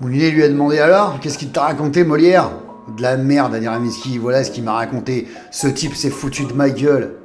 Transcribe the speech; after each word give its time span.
Moulinet 0.00 0.30
lui 0.30 0.42
a 0.42 0.48
demandé 0.48 0.78
alors, 0.78 1.20
qu'est-ce 1.20 1.36
qu'il 1.36 1.50
t'a 1.50 1.60
raconté 1.60 2.04
Molière? 2.04 2.52
De 2.96 3.02
la 3.02 3.18
merde, 3.18 3.54
a 3.54 3.60
dit 3.60 3.68
Ravinsky, 3.68 4.16
voilà 4.16 4.42
ce 4.42 4.50
qu'il 4.50 4.64
m'a 4.64 4.72
raconté. 4.72 5.28
Ce 5.50 5.66
type 5.68 5.94
s'est 5.94 6.08
foutu 6.08 6.44
de 6.44 6.54
ma 6.54 6.70
gueule. 6.70 7.16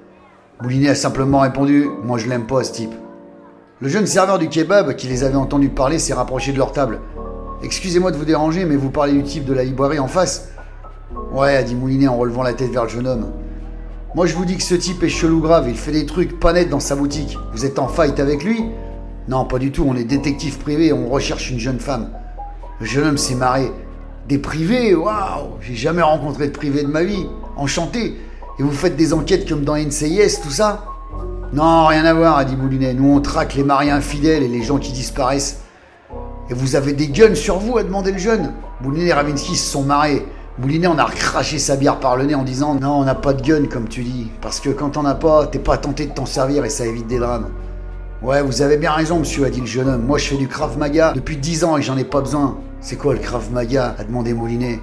Moulinet 0.61 0.89
a 0.89 0.95
simplement 0.95 1.39
répondu, 1.39 1.87
moi 2.03 2.17
je 2.17 2.27
l'aime 2.27 2.45
pas 2.45 2.65
ce 2.65 2.73
type. 2.73 2.91
Le 3.79 3.87
jeune 3.87 4.05
serveur 4.05 4.39
du 4.39 4.49
kebab 4.49 4.93
qui 4.97 5.07
les 5.07 5.23
avait 5.23 5.35
entendus 5.35 5.69
parler 5.69 5.99
s'est 5.99 6.13
rapproché 6.13 6.51
de 6.51 6.57
leur 6.57 6.73
table. 6.73 6.99
Excusez-moi 7.63 8.11
de 8.11 8.17
vous 8.17 8.25
déranger, 8.25 8.65
mais 8.65 8.75
vous 8.75 8.89
parlez 8.89 9.13
du 9.13 9.23
type 9.23 9.45
de 9.45 9.53
la 9.53 9.63
librairie 9.63 9.99
en 9.99 10.07
face 10.07 10.49
Ouais, 11.31 11.55
a 11.55 11.63
dit 11.63 11.75
Moulinet 11.75 12.09
en 12.09 12.17
relevant 12.17 12.43
la 12.43 12.53
tête 12.53 12.71
vers 12.71 12.83
le 12.83 12.89
jeune 12.89 13.07
homme. 13.07 13.31
Moi 14.15 14.25
je 14.25 14.35
vous 14.35 14.43
dis 14.43 14.57
que 14.57 14.63
ce 14.63 14.75
type 14.75 15.01
est 15.01 15.07
chelou 15.07 15.39
grave, 15.39 15.69
il 15.69 15.77
fait 15.77 15.93
des 15.93 16.05
trucs 16.05 16.41
pas 16.41 16.51
nets 16.51 16.69
dans 16.69 16.81
sa 16.81 16.97
boutique. 16.97 17.37
Vous 17.53 17.65
êtes 17.65 17.79
en 17.79 17.87
fight 17.87 18.19
avec 18.19 18.43
lui? 18.43 18.65
Non, 19.29 19.45
pas 19.45 19.59
du 19.59 19.71
tout, 19.71 19.85
on 19.87 19.95
est 19.95 20.03
détective 20.03 20.57
privé 20.57 20.87
et 20.87 20.93
on 20.93 21.07
recherche 21.07 21.49
une 21.49 21.59
jeune 21.59 21.79
femme. 21.79 22.09
Le 22.81 22.85
jeune 22.85 23.07
homme 23.07 23.17
s'est 23.17 23.35
marré. 23.35 23.71
Des 24.27 24.37
privés 24.37 24.93
Waouh 24.95 25.51
J'ai 25.61 25.75
jamais 25.75 26.01
rencontré 26.01 26.47
de 26.47 26.51
privé 26.51 26.83
de 26.83 26.87
ma 26.87 27.03
vie. 27.03 27.25
Enchanté. 27.55 28.17
Et 28.59 28.63
vous 28.63 28.71
faites 28.71 28.97
des 28.97 29.13
enquêtes 29.13 29.47
comme 29.47 29.63
dans 29.63 29.77
NCIS, 29.77 30.41
tout 30.43 30.49
ça? 30.49 30.83
Non, 31.53 31.85
rien 31.85 32.03
à 32.03 32.13
voir, 32.13 32.37
a 32.37 32.43
dit 32.43 32.57
Moulinet. 32.57 32.93
Nous 32.93 33.09
on 33.09 33.21
traque 33.21 33.55
les 33.55 33.63
maris 33.63 33.91
infidèles 33.91 34.43
et 34.43 34.49
les 34.49 34.61
gens 34.61 34.77
qui 34.77 34.91
disparaissent. 34.91 35.61
Et 36.49 36.53
vous 36.53 36.75
avez 36.75 36.91
des 36.91 37.07
guns 37.07 37.35
sur 37.35 37.59
vous 37.59 37.77
a 37.77 37.83
demandé 37.83 38.11
le 38.11 38.17
jeune. 38.17 38.51
Moulinet 38.81 39.07
et 39.07 39.13
Ravinsky 39.13 39.55
se 39.55 39.71
sont 39.71 39.83
marrés. 39.83 40.25
Moulinet 40.57 40.87
en 40.87 40.97
a 40.97 41.05
recraché 41.05 41.59
sa 41.59 41.77
bière 41.77 41.99
par 42.01 42.17
le 42.17 42.25
nez 42.25 42.35
en 42.35 42.43
disant 42.43 42.75
Non, 42.75 42.99
on 42.99 43.05
n'a 43.05 43.15
pas 43.15 43.33
de 43.33 43.41
gun, 43.41 43.67
comme 43.67 43.87
tu 43.87 44.03
dis. 44.03 44.31
Parce 44.41 44.59
que 44.59 44.69
quand 44.69 44.97
on 44.97 45.05
as 45.05 45.15
pas, 45.15 45.47
t'es 45.47 45.59
pas 45.59 45.77
tenté 45.77 46.07
de 46.07 46.11
t'en 46.13 46.25
servir 46.25 46.65
et 46.65 46.69
ça 46.69 46.85
évite 46.85 47.07
des 47.07 47.19
drames. 47.19 47.51
Ouais, 48.21 48.41
vous 48.41 48.61
avez 48.61 48.77
bien 48.77 48.91
raison, 48.91 49.19
monsieur, 49.19 49.45
a 49.45 49.49
dit 49.49 49.61
le 49.61 49.65
jeune 49.65 49.87
homme. 49.87 50.05
Moi, 50.05 50.17
je 50.17 50.25
fais 50.25 50.37
du 50.37 50.47
Krav 50.47 50.77
Maga 50.77 51.13
depuis 51.13 51.37
dix 51.37 51.63
ans 51.63 51.77
et 51.77 51.81
j'en 51.81 51.97
ai 51.97 52.03
pas 52.03 52.21
besoin. 52.21 52.57
C'est 52.81 52.97
quoi 52.97 53.13
le 53.13 53.19
Krav 53.19 53.51
Maga 53.51 53.95
a 53.97 54.03
demandé 54.03 54.33
Moulinet. 54.33 54.79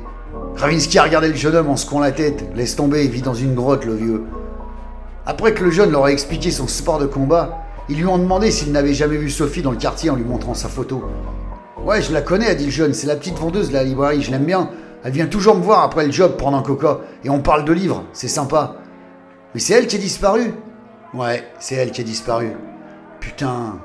Ravinsky 0.56 0.98
a 0.98 1.04
regardé 1.04 1.28
le 1.28 1.34
jeune 1.34 1.54
homme 1.54 1.70
en 1.70 1.76
secouant 1.76 2.00
la 2.00 2.12
tête. 2.12 2.44
Laisse 2.54 2.76
tomber, 2.76 3.04
il 3.04 3.10
vit 3.10 3.22
dans 3.22 3.34
une 3.34 3.54
grotte, 3.54 3.84
le 3.84 3.94
vieux. 3.94 4.24
Après 5.24 5.54
que 5.54 5.62
le 5.64 5.70
jeune 5.70 5.92
leur 5.92 6.06
a 6.06 6.12
expliqué 6.12 6.50
son 6.50 6.66
sport 6.66 6.98
de 6.98 7.06
combat, 7.06 7.64
ils 7.88 7.96
lui 7.96 8.06
ont 8.06 8.18
demandé 8.18 8.50
s'il 8.50 8.72
n'avait 8.72 8.94
jamais 8.94 9.16
vu 9.16 9.30
Sophie 9.30 9.62
dans 9.62 9.70
le 9.70 9.76
quartier 9.76 10.10
en 10.10 10.16
lui 10.16 10.24
montrant 10.24 10.54
sa 10.54 10.68
photo. 10.68 11.04
Ouais, 11.84 12.02
je 12.02 12.12
la 12.12 12.22
connais, 12.22 12.46
a 12.46 12.54
dit 12.54 12.66
le 12.66 12.70
jeune. 12.70 12.94
C'est 12.94 13.06
la 13.06 13.16
petite 13.16 13.38
vendeuse 13.38 13.68
de 13.68 13.74
la 13.74 13.84
librairie, 13.84 14.22
je 14.22 14.30
l'aime 14.30 14.44
bien. 14.44 14.70
Elle 15.04 15.12
vient 15.12 15.26
toujours 15.26 15.56
me 15.56 15.62
voir 15.62 15.82
après 15.82 16.06
le 16.06 16.12
job 16.12 16.36
prendre 16.36 16.56
un 16.56 16.62
coca 16.62 17.00
et 17.24 17.30
on 17.30 17.40
parle 17.40 17.64
de 17.64 17.72
livres, 17.72 18.04
c'est 18.12 18.28
sympa. 18.28 18.76
Mais 19.54 19.60
c'est 19.60 19.74
elle 19.74 19.86
qui 19.86 19.96
est 19.96 20.00
disparue 20.00 20.54
Ouais, 21.12 21.44
c'est 21.58 21.74
elle 21.74 21.90
qui 21.90 22.00
est 22.00 22.04
disparue. 22.04 22.52
Putain, 23.20 23.78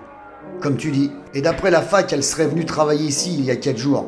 comme 0.62 0.78
tu 0.78 0.92
dis. 0.92 1.12
Et 1.34 1.42
d'après 1.42 1.72
la 1.72 1.82
fac, 1.82 2.12
elle 2.12 2.24
serait 2.24 2.48
venue 2.48 2.66
travailler 2.66 3.06
ici 3.06 3.36
il 3.38 3.46
y 3.46 3.52
a 3.52 3.56
4 3.56 3.78
jours. 3.78 4.08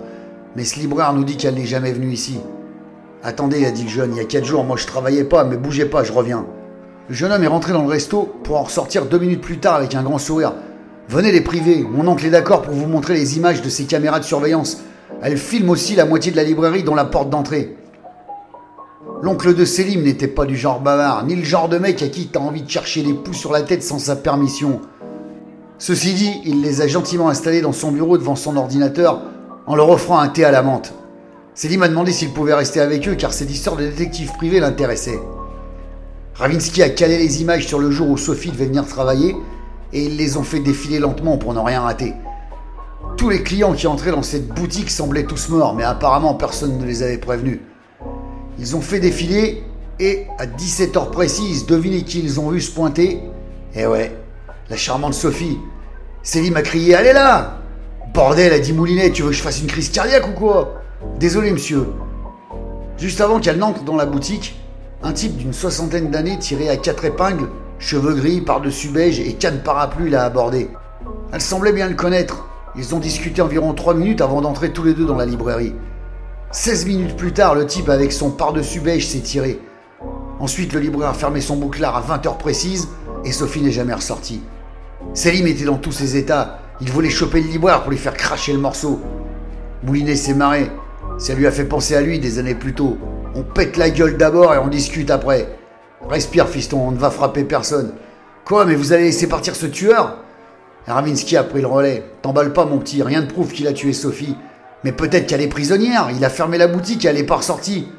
Mais 0.55 0.63
ce 0.63 0.79
libraire 0.79 1.13
nous 1.13 1.23
dit 1.23 1.37
qu'elle 1.37 1.55
n'est 1.55 1.65
jamais 1.65 1.91
venue 1.91 2.11
ici. 2.11 2.39
Attendez, 3.23 3.65
a 3.65 3.71
dit 3.71 3.83
le 3.83 3.89
jeune, 3.89 4.11
il 4.13 4.17
y 4.17 4.21
a 4.21 4.25
4 4.25 4.45
jours, 4.45 4.63
moi 4.63 4.77
je 4.77 4.87
travaillais 4.87 5.25
pas, 5.25 5.43
mais 5.43 5.57
bougez 5.57 5.85
pas, 5.85 6.03
je 6.03 6.11
reviens. 6.11 6.45
Le 7.09 7.15
jeune 7.15 7.31
homme 7.31 7.43
est 7.43 7.47
rentré 7.47 7.73
dans 7.73 7.81
le 7.81 7.89
resto 7.89 8.29
pour 8.43 8.57
en 8.57 8.63
ressortir 8.63 9.05
deux 9.05 9.19
minutes 9.19 9.41
plus 9.41 9.59
tard 9.59 9.75
avec 9.75 9.95
un 9.95 10.03
grand 10.03 10.19
sourire. 10.19 10.53
Venez 11.07 11.31
les 11.31 11.41
privés, 11.41 11.83
mon 11.89 12.07
oncle 12.07 12.25
est 12.25 12.29
d'accord 12.29 12.61
pour 12.61 12.73
vous 12.73 12.87
montrer 12.87 13.15
les 13.15 13.35
images 13.35 13.61
de 13.61 13.69
ses 13.69 13.85
caméras 13.85 14.19
de 14.19 14.25
surveillance. 14.25 14.83
Elle 15.21 15.37
filme 15.37 15.69
aussi 15.69 15.95
la 15.95 16.05
moitié 16.05 16.31
de 16.31 16.37
la 16.37 16.43
librairie 16.43 16.83
dont 16.83 16.95
la 16.95 17.05
porte 17.05 17.29
d'entrée. 17.29 17.75
L'oncle 19.21 19.53
de 19.53 19.65
Selim 19.65 20.03
n'était 20.03 20.27
pas 20.27 20.45
du 20.45 20.55
genre 20.55 20.79
bavard, 20.79 21.25
ni 21.25 21.35
le 21.35 21.43
genre 21.43 21.67
de 21.67 21.77
mec 21.77 22.01
à 22.01 22.07
qui 22.07 22.27
t'as 22.27 22.39
envie 22.39 22.61
de 22.61 22.69
chercher 22.69 23.01
les 23.01 23.13
poux 23.13 23.33
sur 23.33 23.51
la 23.51 23.63
tête 23.63 23.83
sans 23.83 23.99
sa 23.99 24.15
permission. 24.15 24.79
Ceci 25.79 26.13
dit, 26.13 26.41
il 26.43 26.61
les 26.61 26.81
a 26.81 26.87
gentiment 26.87 27.29
installés 27.29 27.61
dans 27.61 27.71
son 27.71 27.93
bureau 27.93 28.17
devant 28.17 28.35
son 28.35 28.57
ordinateur 28.57 29.21
en 29.65 29.77
leur 29.77 29.89
offrant 29.89 30.19
un 30.19 30.27
thé 30.27 30.43
à 30.43 30.51
la 30.51 30.61
menthe. 30.61 30.93
Selim 31.55 31.79
m'a 31.79 31.87
demandé 31.87 32.11
s'il 32.11 32.31
pouvait 32.31 32.53
rester 32.53 32.81
avec 32.81 33.07
eux 33.07 33.15
car 33.15 33.31
cette 33.31 33.49
histoire 33.49 33.77
de 33.77 33.85
détective 33.85 34.33
privé 34.33 34.59
l'intéressait. 34.59 35.19
Ravinsky 36.35 36.83
a 36.83 36.89
calé 36.89 37.17
les 37.17 37.41
images 37.41 37.65
sur 37.65 37.79
le 37.79 37.91
jour 37.91 38.09
où 38.09 38.17
Sophie 38.17 38.51
devait 38.51 38.65
venir 38.65 38.85
travailler 38.85 39.37
et 39.93 40.03
ils 40.03 40.17
les 40.17 40.35
ont 40.35 40.43
fait 40.43 40.59
défiler 40.59 40.99
lentement 40.99 41.37
pour 41.37 41.53
ne 41.53 41.59
rien 41.59 41.81
rater. 41.81 42.13
Tous 43.15 43.29
les 43.29 43.41
clients 43.41 43.73
qui 43.73 43.87
entraient 43.87 44.11
dans 44.11 44.23
cette 44.23 44.49
boutique 44.49 44.89
semblaient 44.89 45.23
tous 45.23 45.47
morts, 45.47 45.75
mais 45.75 45.83
apparemment 45.83 46.33
personne 46.33 46.77
ne 46.77 46.85
les 46.85 47.03
avait 47.03 47.17
prévenus. 47.17 47.59
Ils 48.59 48.75
ont 48.75 48.81
fait 48.81 48.99
défiler 48.99 49.63
et 49.99 50.27
à 50.39 50.45
17h 50.45 51.09
précise, 51.11 51.65
devinez 51.65 52.03
qui 52.03 52.19
ils 52.19 52.39
ont 52.39 52.49
vu 52.49 52.59
se 52.59 52.71
pointer? 52.71 53.21
Eh 53.75 53.87
ouais, 53.87 54.13
la 54.69 54.77
charmante 54.77 55.13
Sophie. 55.13 55.59
Céline 56.21 56.53
m'a 56.53 56.61
crié 56.61 56.95
Allez 56.95 57.13
là 57.13 57.57
Bordel, 58.13 58.53
a 58.53 58.59
dit 58.59 58.73
Moulinet, 58.73 59.11
tu 59.11 59.23
veux 59.23 59.29
que 59.29 59.35
je 59.35 59.41
fasse 59.41 59.61
une 59.61 59.67
crise 59.67 59.89
cardiaque 59.89 60.27
ou 60.27 60.33
quoi? 60.33 60.81
Désolé, 61.19 61.51
monsieur. 61.51 61.87
Juste 62.97 63.21
avant 63.21 63.39
qu'elle 63.39 63.57
n'entre 63.57 63.83
dans 63.83 63.95
la 63.95 64.05
boutique, 64.05 64.59
un 65.03 65.13
type 65.13 65.37
d'une 65.37 65.53
soixantaine 65.53 66.11
d'années 66.11 66.37
tiré 66.37 66.69
à 66.69 66.77
quatre 66.77 67.05
épingles, 67.05 67.49
cheveux 67.77 68.13
gris 68.13 68.41
par-dessus 68.41 68.89
beige 68.89 69.19
et 69.19 69.33
canne 69.33 69.61
parapluie 69.63 70.09
l'a 70.09 70.25
abordé. 70.25 70.69
Elle 71.31 71.41
semblait 71.41 71.71
bien 71.71 71.87
le 71.87 71.95
connaître, 71.95 72.47
ils 72.75 72.93
ont 72.93 72.99
discuté 72.99 73.41
environ 73.41 73.73
3 73.73 73.93
minutes 73.93 74.21
avant 74.21 74.41
d'entrer 74.41 74.73
tous 74.73 74.83
les 74.83 74.93
deux 74.93 75.05
dans 75.05 75.15
la 75.15 75.25
librairie. 75.25 75.73
16 76.51 76.87
minutes 76.87 77.15
plus 77.15 77.31
tard, 77.31 77.55
le 77.55 77.65
type 77.65 77.89
avec 77.89 78.11
son 78.11 78.31
par-dessus 78.31 78.81
beige 78.81 79.07
s'est 79.07 79.19
tiré. 79.19 79.59
Ensuite, 80.39 80.73
le 80.73 80.79
libraire 80.79 81.09
a 81.09 81.13
fermé 81.13 81.41
son 81.41 81.55
bouclard 81.55 81.95
à 81.95 82.17
20h 82.17 82.37
précises 82.37 82.89
et 83.23 83.31
Sophie 83.31 83.61
n'est 83.61 83.71
jamais 83.71 83.93
ressortie. 83.93 84.41
Selim 85.13 85.47
était 85.47 85.65
dans 85.65 85.77
tous 85.77 85.91
ses 85.91 86.17
états. 86.17 86.59
Il 86.81 86.91
voulait 86.91 87.09
choper 87.09 87.41
le 87.41 87.47
libraire 87.47 87.81
pour 87.81 87.91
lui 87.91 87.97
faire 87.97 88.13
cracher 88.13 88.53
le 88.53 88.59
morceau. 88.59 89.01
Moulinet 89.83 90.15
s'est 90.15 90.33
marré. 90.33 90.71
Ça 91.17 91.33
lui 91.33 91.47
a 91.47 91.51
fait 91.51 91.65
penser 91.65 91.95
à 91.95 92.01
lui 92.01 92.19
des 92.19 92.39
années 92.39 92.55
plus 92.55 92.73
tôt. 92.73 92.97
On 93.35 93.43
pète 93.43 93.77
la 93.77 93.89
gueule 93.89 94.17
d'abord 94.17 94.53
et 94.53 94.57
on 94.57 94.67
discute 94.67 95.11
après. 95.11 95.57
Respire, 96.09 96.47
fiston, 96.47 96.79
on 96.87 96.91
ne 96.91 96.97
va 96.97 97.09
frapper 97.09 97.43
personne. 97.43 97.93
Quoi, 98.45 98.65
mais 98.65 98.75
vous 98.75 98.93
allez 98.93 99.03
laisser 99.03 99.27
partir 99.27 99.55
ce 99.55 99.65
tueur? 99.65 100.17
Ravinsky 100.87 101.37
a 101.37 101.43
pris 101.43 101.61
le 101.61 101.67
relais. 101.67 102.03
T'emballe 102.21 102.53
pas, 102.53 102.65
mon 102.65 102.79
petit, 102.79 103.03
rien 103.03 103.21
ne 103.21 103.27
prouve 103.27 103.51
qu'il 103.51 103.67
a 103.67 103.73
tué 103.73 103.93
Sophie. 103.93 104.35
Mais 104.83 104.91
peut-être 104.91 105.27
qu'elle 105.27 105.41
est 105.41 105.47
prisonnière, 105.47 106.09
il 106.15 106.23
a 106.23 106.29
fermé 106.29 106.57
la 106.57 106.67
boutique 106.67 107.05
et 107.05 107.09
elle 107.09 107.17
est 107.17 107.23
pas 107.23 107.35
ressortie. 107.37 107.89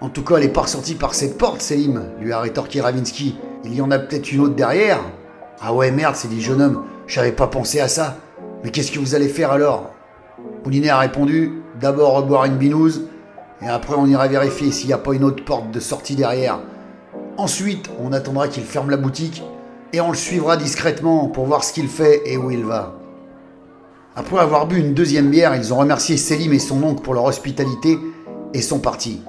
En 0.00 0.08
tout 0.08 0.24
cas, 0.24 0.36
elle 0.36 0.44
est 0.44 0.48
pas 0.48 0.62
ressortie 0.62 0.94
par 0.94 1.14
cette 1.14 1.38
porte, 1.38 1.60
Selim, 1.60 2.02
lui 2.20 2.32
a 2.32 2.40
rétorqué 2.40 2.80
Ravinsky. 2.80 3.38
Il 3.64 3.74
y 3.74 3.80
en 3.80 3.90
a 3.90 3.98
peut-être 3.98 4.32
une 4.32 4.40
autre 4.40 4.54
derrière. 4.54 5.00
Ah 5.60 5.72
ouais, 5.72 5.90
merde, 5.90 6.16
c'est 6.16 6.28
dit 6.28 6.36
le 6.36 6.42
jeune 6.42 6.60
homme, 6.60 6.84
j'avais 7.06 7.32
pas 7.32 7.46
pensé 7.46 7.80
à 7.80 7.88
ça. 7.88 8.18
Mais 8.62 8.70
qu'est-ce 8.70 8.92
que 8.92 8.98
vous 8.98 9.14
allez 9.14 9.28
faire 9.28 9.52
alors? 9.52 9.90
Moulinet 10.64 10.90
a 10.90 10.98
répondu 10.98 11.62
d'abord 11.80 12.14
reboire 12.14 12.44
une 12.44 12.56
binouse, 12.56 13.02
et 13.62 13.68
après 13.68 13.94
on 13.96 14.06
ira 14.06 14.28
vérifier 14.28 14.70
s'il 14.70 14.88
n'y 14.88 14.92
a 14.92 14.98
pas 14.98 15.14
une 15.14 15.24
autre 15.24 15.44
porte 15.44 15.70
de 15.70 15.80
sortie 15.80 16.14
derrière. 16.14 16.58
Ensuite, 17.38 17.90
on 18.02 18.12
attendra 18.12 18.48
qu'il 18.48 18.64
ferme 18.64 18.90
la 18.90 18.96
boutique 18.96 19.42
et 19.92 20.00
on 20.00 20.10
le 20.10 20.16
suivra 20.16 20.56
discrètement 20.56 21.28
pour 21.28 21.46
voir 21.46 21.64
ce 21.64 21.72
qu'il 21.72 21.88
fait 21.88 22.22
et 22.26 22.36
où 22.36 22.50
il 22.50 22.64
va. 22.64 22.94
Après 24.14 24.38
avoir 24.38 24.66
bu 24.66 24.78
une 24.78 24.94
deuxième 24.94 25.30
bière, 25.30 25.54
ils 25.54 25.72
ont 25.72 25.76
remercié 25.76 26.16
Selim 26.16 26.52
et 26.52 26.58
son 26.58 26.82
oncle 26.82 27.02
pour 27.02 27.14
leur 27.14 27.24
hospitalité 27.24 27.98
et 28.54 28.62
sont 28.62 28.78
partis. 28.78 29.22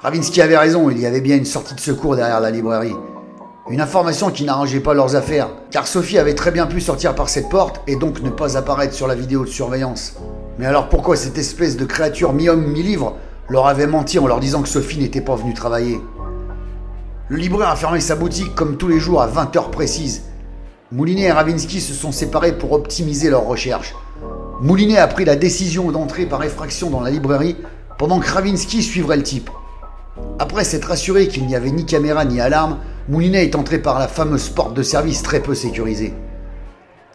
Ravinsky 0.00 0.40
avait 0.40 0.56
raison, 0.56 0.88
il 0.90 1.00
y 1.00 1.06
avait 1.06 1.20
bien 1.20 1.36
une 1.36 1.44
sortie 1.44 1.74
de 1.74 1.80
secours 1.80 2.16
derrière 2.16 2.40
la 2.40 2.50
librairie. 2.50 2.94
Une 3.68 3.80
information 3.80 4.30
qui 4.30 4.44
n'arrangeait 4.44 4.78
pas 4.78 4.94
leurs 4.94 5.16
affaires, 5.16 5.48
car 5.72 5.88
Sophie 5.88 6.18
avait 6.18 6.36
très 6.36 6.52
bien 6.52 6.66
pu 6.66 6.80
sortir 6.80 7.16
par 7.16 7.28
cette 7.28 7.48
porte 7.48 7.80
et 7.88 7.96
donc 7.96 8.22
ne 8.22 8.30
pas 8.30 8.56
apparaître 8.56 8.94
sur 8.94 9.08
la 9.08 9.16
vidéo 9.16 9.44
de 9.44 9.50
surveillance. 9.50 10.14
Mais 10.60 10.66
alors 10.66 10.88
pourquoi 10.88 11.16
cette 11.16 11.36
espèce 11.36 11.76
de 11.76 11.84
créature 11.84 12.32
mi-homme, 12.32 12.64
mi-livre 12.64 13.16
leur 13.48 13.66
avait 13.66 13.88
menti 13.88 14.20
en 14.20 14.28
leur 14.28 14.38
disant 14.38 14.62
que 14.62 14.68
Sophie 14.68 15.00
n'était 15.00 15.20
pas 15.20 15.34
venue 15.34 15.52
travailler? 15.52 16.00
Le 17.28 17.36
libraire 17.36 17.70
a 17.70 17.74
fermé 17.74 17.98
sa 17.98 18.14
boutique 18.14 18.54
comme 18.54 18.76
tous 18.76 18.86
les 18.86 19.00
jours 19.00 19.20
à 19.20 19.26
20h 19.26 19.70
précises. 19.70 20.22
Moulinet 20.92 21.22
et 21.22 21.32
Ravinsky 21.32 21.80
se 21.80 21.92
sont 21.92 22.12
séparés 22.12 22.56
pour 22.56 22.70
optimiser 22.70 23.30
leurs 23.30 23.46
recherches. 23.46 23.96
Moulinet 24.60 24.98
a 24.98 25.08
pris 25.08 25.24
la 25.24 25.34
décision 25.34 25.90
d'entrer 25.90 26.26
par 26.26 26.44
effraction 26.44 26.88
dans 26.88 27.00
la 27.00 27.10
librairie 27.10 27.56
pendant 27.98 28.20
que 28.20 28.30
Ravinsky 28.30 28.84
suivrait 28.84 29.16
le 29.16 29.24
type. 29.24 29.50
Après 30.38 30.62
s'être 30.62 30.92
assuré 30.92 31.26
qu'il 31.26 31.48
n'y 31.48 31.56
avait 31.56 31.72
ni 31.72 31.84
caméra 31.84 32.24
ni 32.24 32.40
alarme, 32.40 32.78
Moulinet 33.08 33.44
est 33.44 33.54
entré 33.54 33.78
par 33.78 34.00
la 34.00 34.08
fameuse 34.08 34.48
porte 34.48 34.74
de 34.74 34.82
service 34.82 35.22
très 35.22 35.40
peu 35.40 35.54
sécurisée. 35.54 36.12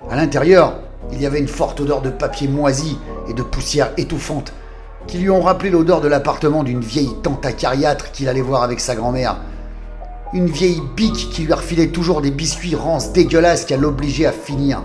À 0.10 0.16
l'intérieur, 0.16 0.80
il 1.12 1.22
y 1.22 1.26
avait 1.26 1.40
une 1.40 1.50
forte 1.50 1.82
odeur 1.82 2.02
de 2.02 2.10
papier 2.10 2.48
moisi 2.48 2.98
et 3.28 3.34
de 3.34 3.44
poussière 3.44 3.92
étouffante 3.98 4.54
qui 5.08 5.18
lui 5.18 5.30
ont 5.30 5.42
rappelé 5.42 5.70
l'odeur 5.70 6.00
de 6.00 6.08
l'appartement 6.08 6.64
d'une 6.64 6.80
vieille 6.80 7.14
tante 7.24 7.46
acariâtre 7.46 8.12
qu'il 8.12 8.30
allait 8.30 8.42
voir 8.42 8.64
avec 8.64 8.80
sa 8.80 8.96
grand-mère 8.96 9.38
une 10.34 10.46
vieille 10.46 10.82
bique 10.96 11.30
qui 11.32 11.44
lui 11.44 11.52
refilait 11.52 11.88
toujours 11.88 12.22
des 12.22 12.32
biscuits 12.32 12.76
rances 12.76 13.12
dégueulasses 13.12 13.66
qu'elle 13.66 13.82
l'obligeait 13.82 14.26
à 14.26 14.32
finir. 14.32 14.82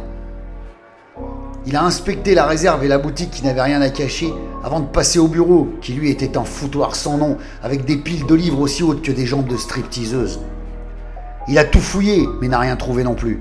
Il 1.67 1.77
a 1.77 1.85
inspecté 1.85 2.35
la 2.35 2.47
réserve 2.47 2.85
et 2.85 2.89
la 2.89 2.99
boutique 2.99 3.31
qui 3.31 3.45
n'avait 3.45 3.63
rien 3.63 3.81
à 3.81 3.91
cacher 3.91 4.33
avant 4.65 4.81
de 4.81 4.87
passer 4.87 5.21
au 5.21 5.29
bureau, 5.29 5.69
qui 5.81 5.93
lui 5.93 6.11
était 6.11 6.37
un 6.37 6.45
foutoir 6.45 6.97
sans 6.97 7.17
nom, 7.17 7.37
avec 7.63 7.85
des 7.85 7.97
piles 7.97 8.27
de 8.27 8.35
livres 8.35 8.61
aussi 8.61 8.83
hautes 8.83 9.03
que 9.03 9.13
des 9.13 9.27
jambes 9.27 9.47
de 9.47 9.57
stripteaseuse. 9.57 10.41
Il 11.49 11.59
a 11.59 11.65
tout 11.65 11.81
fouillé, 11.81 12.29
mais 12.41 12.49
n'a 12.49 12.59
rien 12.59 12.75
trouvé 12.75 13.05
non 13.05 13.15
plus. 13.15 13.41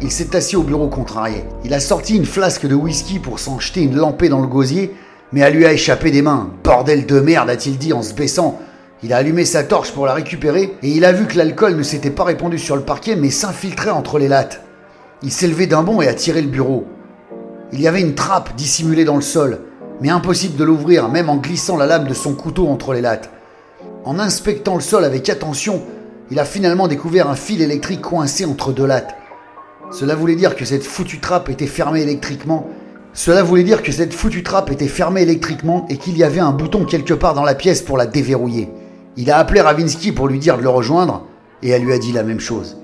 Il 0.00 0.12
s'est 0.12 0.36
assis 0.36 0.54
au 0.54 0.62
bureau 0.62 0.88
contrarié. 0.88 1.44
Il 1.64 1.74
a 1.74 1.80
sorti 1.80 2.16
une 2.16 2.24
flasque 2.24 2.66
de 2.66 2.74
whisky 2.74 3.18
pour 3.18 3.40
s'en 3.40 3.58
jeter 3.58 3.82
une 3.82 3.96
lampée 3.96 4.28
dans 4.28 4.40
le 4.40 4.46
gosier, 4.46 4.94
mais 5.32 5.40
elle 5.40 5.54
lui 5.54 5.66
a 5.66 5.72
échappé 5.72 6.12
des 6.12 6.22
mains. 6.22 6.50
Bordel 6.62 7.06
de 7.06 7.18
merde, 7.18 7.50
a-t-il 7.50 7.78
dit 7.78 7.92
en 7.92 8.02
se 8.02 8.14
baissant. 8.14 8.60
Il 9.02 9.12
a 9.12 9.16
allumé 9.16 9.44
sa 9.44 9.64
torche 9.64 9.90
pour 9.90 10.06
la 10.06 10.14
récupérer 10.14 10.76
et 10.82 10.88
il 10.88 11.04
a 11.04 11.12
vu 11.12 11.26
que 11.26 11.36
l'alcool 11.36 11.74
ne 11.74 11.82
s'était 11.82 12.10
pas 12.10 12.24
répandu 12.24 12.58
sur 12.58 12.76
le 12.76 12.82
parquet 12.82 13.16
mais 13.16 13.30
s'infiltrait 13.30 13.90
entre 13.90 14.18
les 14.18 14.28
lattes. 14.28 14.60
Il 15.22 15.32
s'est 15.32 15.48
levé 15.48 15.66
d'un 15.66 15.82
bond 15.82 16.00
et 16.00 16.08
a 16.08 16.14
tiré 16.14 16.42
le 16.42 16.48
bureau. 16.48 16.86
Il 17.72 17.80
y 17.80 17.88
avait 17.88 18.02
une 18.02 18.14
trappe 18.14 18.54
dissimulée 18.56 19.04
dans 19.04 19.16
le 19.16 19.22
sol, 19.22 19.60
mais 20.00 20.10
impossible 20.10 20.56
de 20.56 20.64
l'ouvrir 20.64 21.08
même 21.08 21.30
en 21.30 21.38
glissant 21.38 21.76
la 21.76 21.86
lame 21.86 22.06
de 22.06 22.14
son 22.14 22.34
couteau 22.34 22.68
entre 22.68 22.92
les 22.92 23.00
lattes. 23.00 23.30
En 24.04 24.18
inspectant 24.18 24.74
le 24.74 24.80
sol 24.80 25.04
avec 25.04 25.28
attention, 25.28 25.82
il 26.30 26.38
a 26.38 26.44
finalement 26.44 26.88
découvert 26.88 27.28
un 27.28 27.34
fil 27.34 27.60
électrique 27.60 28.02
coincé 28.02 28.44
entre 28.44 28.72
deux 28.72 28.86
lattes. 28.86 29.16
Cela 29.90 30.14
voulait 30.14 30.36
dire 30.36 30.54
que 30.54 30.64
cette 30.64 30.84
foutue 30.84 31.18
trappe 31.18 31.48
était 31.48 31.66
fermée 31.66 32.02
électriquement. 32.02 32.68
Cela 33.12 33.42
voulait 33.42 33.64
dire 33.64 33.82
que 33.82 33.90
cette 33.90 34.14
foutue 34.14 34.44
trappe 34.44 34.70
était 34.70 34.86
fermée 34.86 35.22
électriquement 35.22 35.86
et 35.88 35.96
qu'il 35.96 36.16
y 36.16 36.22
avait 36.22 36.40
un 36.40 36.52
bouton 36.52 36.84
quelque 36.84 37.14
part 37.14 37.34
dans 37.34 37.42
la 37.42 37.56
pièce 37.56 37.82
pour 37.82 37.96
la 37.96 38.06
déverrouiller. 38.06 38.68
Il 39.16 39.30
a 39.32 39.38
appelé 39.38 39.60
Ravinsky 39.60 40.12
pour 40.12 40.28
lui 40.28 40.38
dire 40.38 40.56
de 40.56 40.62
le 40.62 40.68
rejoindre 40.68 41.26
et 41.62 41.70
elle 41.70 41.82
lui 41.82 41.92
a 41.92 41.98
dit 41.98 42.12
la 42.12 42.22
même 42.22 42.38
chose. 42.38 42.76